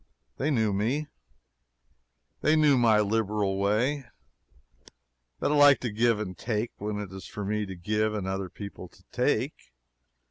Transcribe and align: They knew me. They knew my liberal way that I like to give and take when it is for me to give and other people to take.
They 0.37 0.49
knew 0.49 0.73
me. 0.73 1.09
They 2.41 2.55
knew 2.55 2.75
my 2.75 3.01
liberal 3.01 3.59
way 3.59 4.05
that 5.39 5.51
I 5.51 5.55
like 5.55 5.79
to 5.81 5.91
give 5.91 6.19
and 6.19 6.35
take 6.35 6.71
when 6.77 6.97
it 6.99 7.11
is 7.13 7.27
for 7.27 7.45
me 7.45 7.67
to 7.67 7.75
give 7.75 8.15
and 8.15 8.25
other 8.25 8.49
people 8.49 8.87
to 8.89 9.03
take. 9.11 9.71